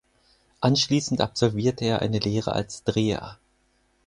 [0.61, 3.37] Anschließend absolvierte er eine Lehre als Dreher.